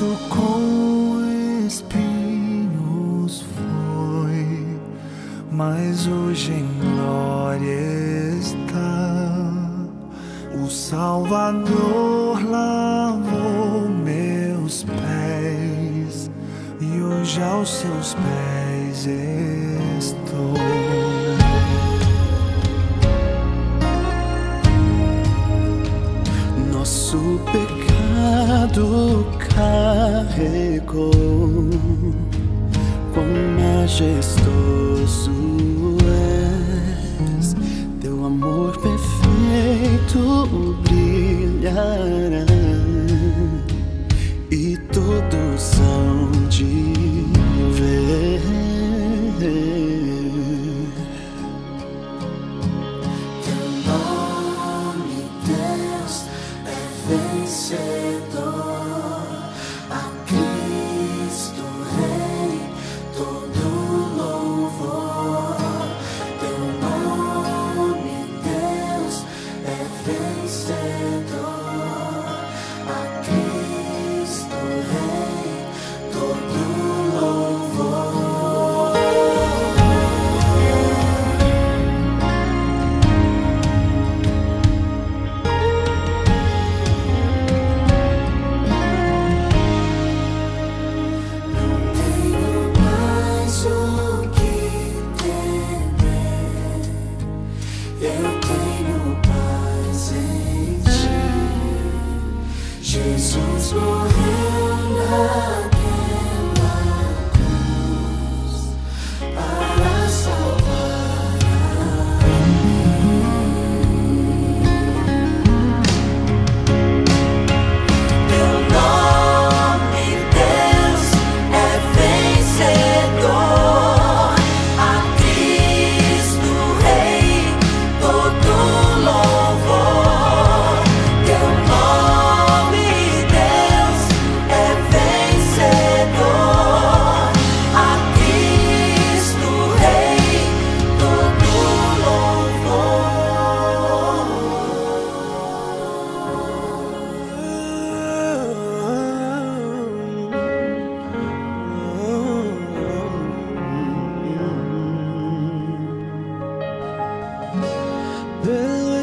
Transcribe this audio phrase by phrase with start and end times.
[0.00, 1.20] Cristo com
[1.66, 4.80] espinhos foi,
[5.52, 9.42] mas hoje em glória está.
[10.58, 16.30] O Salvador lavou meus pés
[16.80, 19.06] e hoje aos seus pés
[19.98, 20.54] estou.
[26.72, 31.10] Nosso pecado pecado carregou,
[33.12, 33.26] quão
[33.58, 35.32] majestoso
[37.38, 37.56] és,
[38.00, 40.46] teu amor perfeito
[40.84, 42.46] brilhará
[44.50, 46.89] e todos são de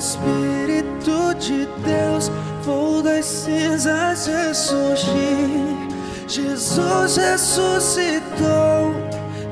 [0.07, 2.31] Espírito de Deus,
[2.63, 5.09] vou das cinzas ressurgir.
[6.29, 8.93] Jesus ressuscitou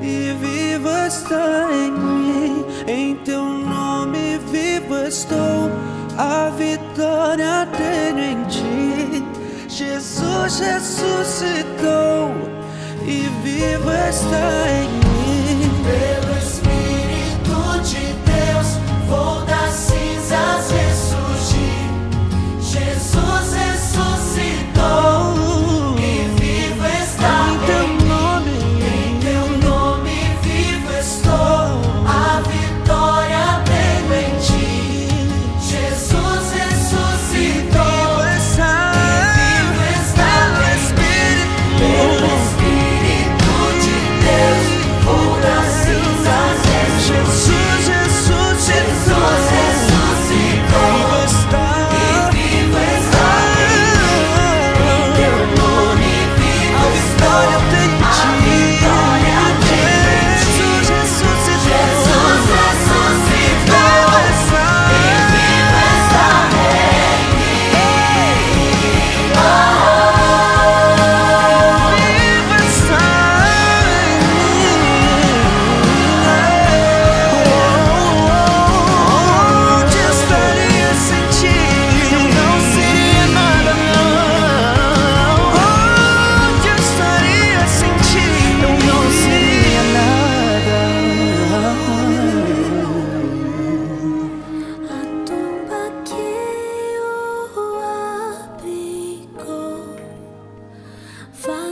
[0.00, 2.64] e vivo está em mim.
[2.86, 5.70] Em teu nome vivo estou,
[6.16, 9.24] a vitória tenho em ti.
[9.68, 12.32] Jesus ressuscitou
[13.04, 15.05] e vivo está em mim.